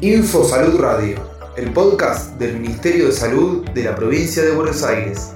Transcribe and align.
Info 0.00 0.44
Salud 0.44 0.78
Radio, 0.78 1.18
el 1.56 1.72
podcast 1.72 2.38
del 2.38 2.60
Ministerio 2.60 3.06
de 3.06 3.12
Salud 3.12 3.68
de 3.70 3.84
la 3.84 3.96
provincia 3.96 4.44
de 4.44 4.52
Buenos 4.52 4.84
Aires. 4.84 5.34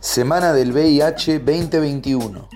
Semana 0.00 0.52
del 0.52 0.72
VIH 0.72 1.38
2021. 1.38 2.48